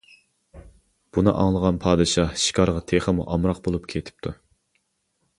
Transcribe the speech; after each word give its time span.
بۇنى 1.17 1.33
ئاڭلىغان 1.41 1.77
پادىشاھ 1.83 2.33
شىكارغا 2.43 2.81
تېخىمۇ 2.91 3.27
ئامراق 3.35 3.61
بولۇپ 3.67 3.85
كېتىپتۇ. 3.93 4.33